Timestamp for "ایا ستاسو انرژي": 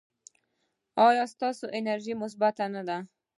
1.07-2.13